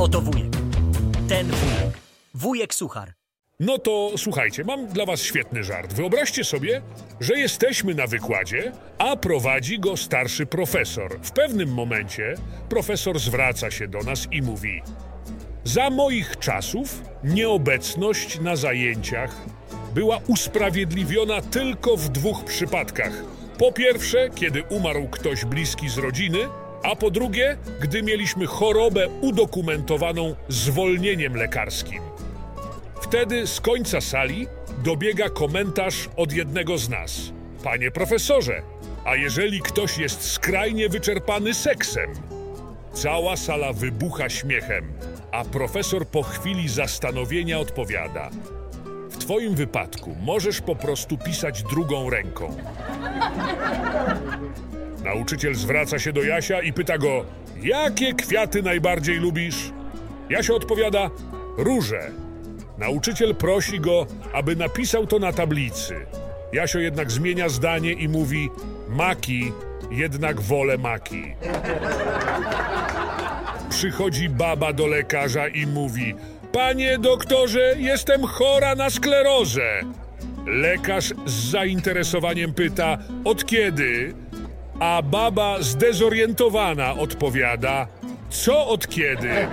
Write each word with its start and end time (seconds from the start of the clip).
Oto 0.00 0.20
wujek. 0.20 0.52
Ten 1.28 1.46
wujek. 1.46 1.98
Wujek 2.34 2.74
Suchar. 2.74 3.12
No 3.60 3.78
to 3.78 4.10
słuchajcie, 4.16 4.64
mam 4.64 4.86
dla 4.86 5.06
was 5.06 5.22
świetny 5.22 5.64
żart. 5.64 5.92
Wyobraźcie 5.92 6.44
sobie, 6.44 6.82
że 7.20 7.38
jesteśmy 7.38 7.94
na 7.94 8.06
wykładzie, 8.06 8.72
a 8.98 9.16
prowadzi 9.16 9.80
go 9.80 9.96
starszy 9.96 10.46
profesor. 10.46 11.18
W 11.22 11.30
pewnym 11.30 11.74
momencie 11.74 12.34
profesor 12.68 13.18
zwraca 13.18 13.70
się 13.70 13.88
do 13.88 13.98
nas 13.98 14.28
i 14.32 14.42
mówi: 14.42 14.82
Za 15.64 15.90
moich 15.90 16.38
czasów 16.38 17.02
nieobecność 17.24 18.40
na 18.40 18.56
zajęciach 18.56 19.36
była 19.94 20.20
usprawiedliwiona 20.28 21.42
tylko 21.42 21.96
w 21.96 22.08
dwóch 22.08 22.44
przypadkach. 22.44 23.12
Po 23.58 23.72
pierwsze, 23.72 24.30
kiedy 24.34 24.62
umarł 24.62 25.08
ktoś 25.08 25.44
bliski 25.44 25.88
z 25.88 25.98
rodziny, 25.98 26.38
a 26.82 26.96
po 26.96 27.10
drugie, 27.10 27.56
gdy 27.80 28.02
mieliśmy 28.02 28.46
chorobę 28.46 29.08
udokumentowaną 29.20 30.34
zwolnieniem 30.48 31.36
lekarskim. 31.36 32.02
Wtedy 33.00 33.46
z 33.46 33.60
końca 33.60 34.00
sali 34.00 34.46
dobiega 34.84 35.28
komentarz 35.28 36.08
od 36.16 36.32
jednego 36.32 36.78
z 36.78 36.88
nas. 36.88 37.32
Panie 37.64 37.90
profesorze, 37.90 38.62
a 39.04 39.16
jeżeli 39.16 39.60
ktoś 39.60 39.98
jest 39.98 40.30
skrajnie 40.32 40.88
wyczerpany 40.88 41.54
seksem? 41.54 42.10
Cała 42.92 43.36
sala 43.36 43.72
wybucha 43.72 44.28
śmiechem, 44.28 44.92
a 45.32 45.44
profesor 45.44 46.06
po 46.06 46.22
chwili 46.22 46.68
zastanowienia 46.68 47.58
odpowiada. 47.58 48.30
W 49.10 49.18
twoim 49.18 49.54
wypadku 49.54 50.16
możesz 50.20 50.60
po 50.60 50.76
prostu 50.76 51.18
pisać 51.18 51.62
drugą 51.62 52.10
ręką. 52.10 52.56
Nauczyciel 55.14 55.54
zwraca 55.54 55.98
się 55.98 56.12
do 56.12 56.22
Jasia 56.22 56.62
i 56.62 56.72
pyta 56.72 56.98
go: 56.98 57.24
Jakie 57.62 58.14
kwiaty 58.14 58.62
najbardziej 58.62 59.16
lubisz? 59.16 59.72
Jasio 60.28 60.56
odpowiada: 60.56 61.10
Róże. 61.56 62.10
Nauczyciel 62.78 63.34
prosi 63.34 63.80
go, 63.80 64.06
aby 64.32 64.56
napisał 64.56 65.06
to 65.06 65.18
na 65.18 65.32
tablicy. 65.32 66.06
Jasio 66.52 66.78
jednak 66.78 67.10
zmienia 67.10 67.48
zdanie 67.48 67.92
i 67.92 68.08
mówi: 68.08 68.50
Maki, 68.88 69.52
jednak 69.90 70.40
wolę 70.40 70.78
maki. 70.78 71.34
Przychodzi 73.70 74.28
baba 74.28 74.72
do 74.72 74.86
lekarza 74.86 75.48
i 75.48 75.66
mówi: 75.66 76.14
Panie 76.52 76.98
doktorze, 76.98 77.74
jestem 77.78 78.22
chora 78.22 78.74
na 78.74 78.90
sklerozę. 78.90 79.80
Lekarz 80.46 81.14
z 81.26 81.50
zainteresowaniem 81.50 82.54
pyta: 82.54 82.98
Od 83.24 83.46
kiedy? 83.46 84.14
A 84.80 85.02
baba 85.02 85.56
zdezorientowana 85.62 86.94
odpowiada: 86.94 87.86
Co 88.30 88.66
od 88.66 88.88
kiedy? 88.88 89.48